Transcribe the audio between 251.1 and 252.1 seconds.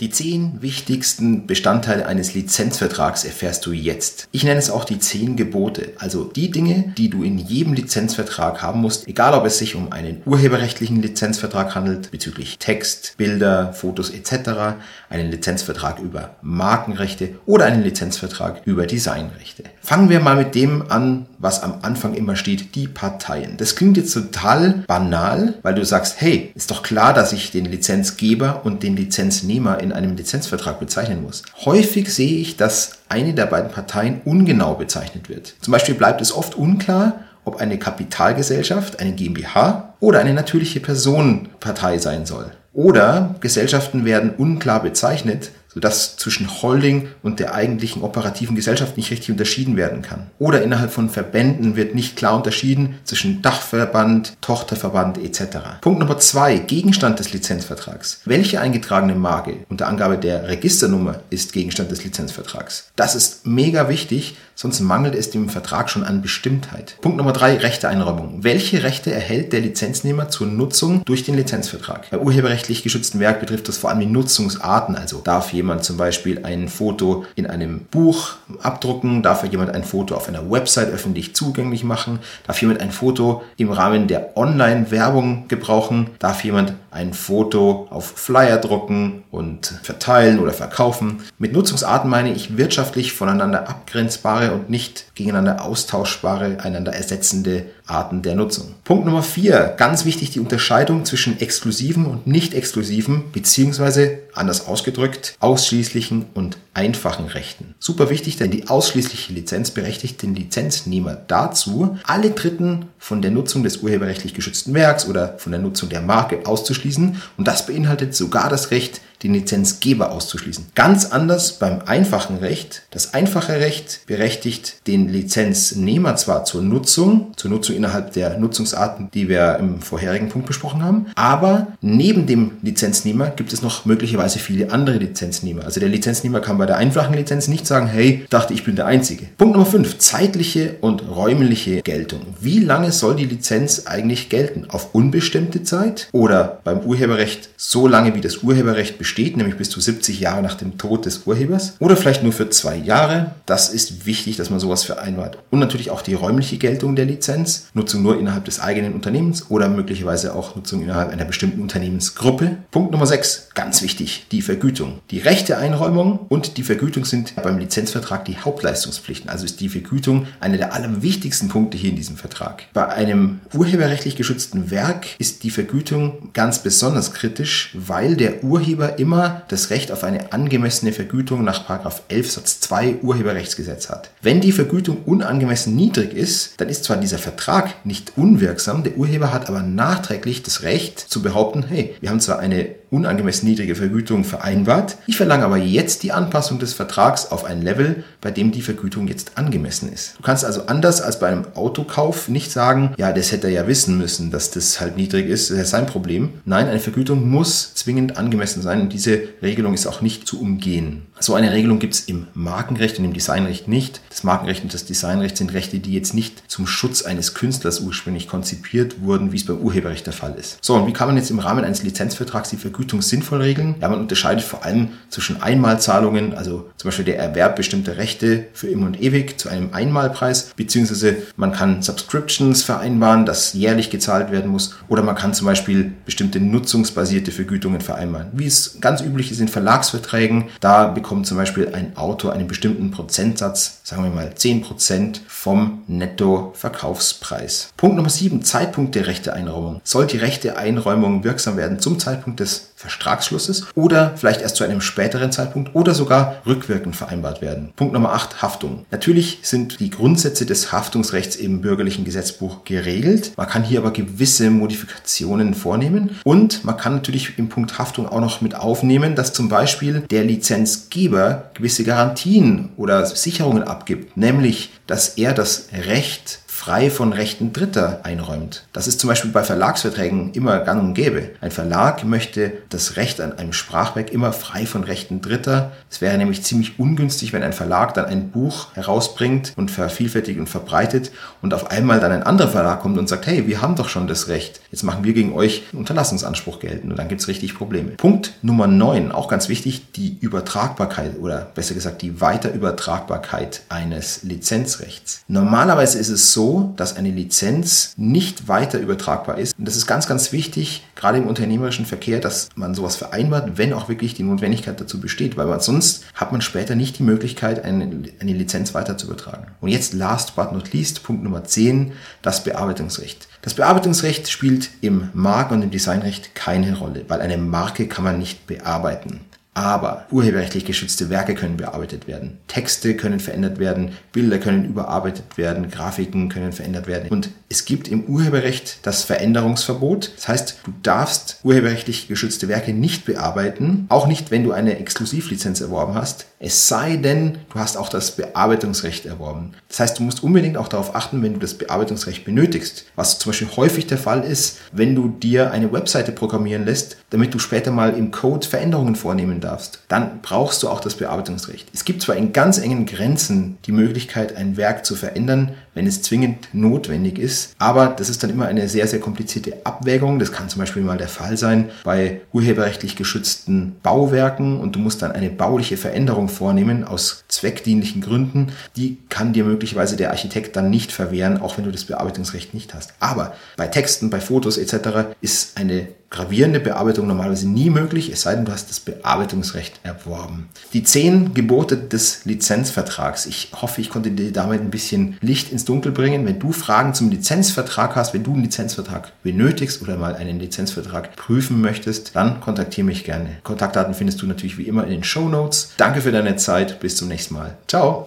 wirksam werden zum